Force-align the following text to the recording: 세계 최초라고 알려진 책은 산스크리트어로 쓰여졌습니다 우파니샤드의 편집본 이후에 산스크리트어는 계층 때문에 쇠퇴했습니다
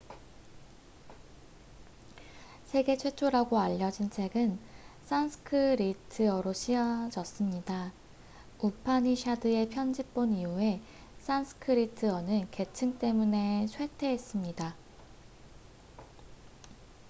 세계 2.65 2.97
최초라고 2.97 3.59
알려진 3.59 4.09
책은 4.09 4.57
산스크리트어로 5.05 6.53
쓰여졌습니다 6.53 7.91
우파니샤드의 8.57 9.69
편집본 9.69 10.33
이후에 10.33 10.81
산스크리트어는 11.19 12.49
계층 12.49 12.97
때문에 12.97 13.67
쇠퇴했습니다 13.67 14.73